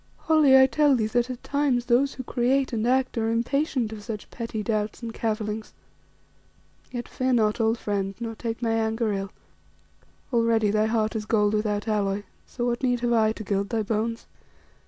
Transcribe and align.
Holly, 0.17 0.57
I 0.57 0.65
tell 0.65 0.95
thee 0.95 1.05
that 1.05 1.29
at 1.29 1.43
times 1.43 1.85
those 1.85 2.15
who 2.15 2.23
create 2.23 2.73
and 2.73 2.87
act 2.87 3.19
are 3.19 3.29
impatient 3.29 3.93
of 3.93 4.01
such 4.01 4.31
petty 4.31 4.63
doubts 4.63 5.03
and 5.03 5.13
cavillings. 5.13 5.73
Yet 6.89 7.07
fear 7.07 7.31
not, 7.33 7.61
old 7.61 7.77
friend, 7.77 8.15
nor 8.19 8.33
take 8.33 8.63
my 8.63 8.71
anger 8.73 9.13
ill. 9.13 9.29
Already 10.33 10.71
thy 10.71 10.87
heart 10.87 11.15
is 11.15 11.27
gold 11.27 11.53
without 11.53 11.87
alloy, 11.87 12.23
so 12.47 12.65
what 12.65 12.81
need 12.81 13.01
have 13.01 13.13
I 13.13 13.31
to 13.33 13.43
gild 13.43 13.69
thy 13.69 13.83
bones?" 13.83 14.25